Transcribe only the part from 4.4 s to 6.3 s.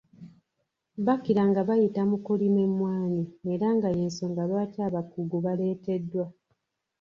lwaki abakugu baleeteddwa.